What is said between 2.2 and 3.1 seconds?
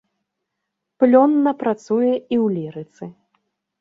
і ў лірыцы.